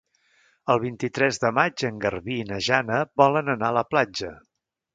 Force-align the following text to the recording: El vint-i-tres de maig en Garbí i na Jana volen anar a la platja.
El 0.75 0.79
vint-i-tres 0.83 1.39
de 1.43 1.51
maig 1.59 1.85
en 1.91 2.01
Garbí 2.07 2.39
i 2.39 2.47
na 2.53 2.59
Jana 2.69 2.99
volen 3.25 3.55
anar 3.57 3.69
a 3.73 3.79
la 3.81 3.87
platja. 3.95 4.35